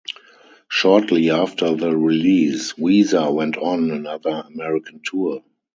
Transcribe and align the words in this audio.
Shortly 0.67 1.29
after 1.29 1.75
the 1.75 1.95
release, 1.95 2.73
Weezer 2.73 3.31
went 3.31 3.55
on 3.55 3.91
another 3.91 4.45
American 4.47 4.99
tour. 5.05 5.43